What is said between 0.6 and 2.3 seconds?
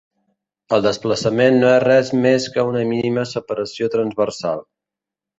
El desplaçament no és res